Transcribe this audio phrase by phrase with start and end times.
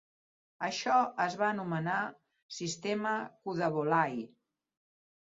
[0.67, 0.93] Això
[1.25, 1.97] es va anomenar
[2.55, 3.11] sistema
[3.43, 4.17] "Kudavolai".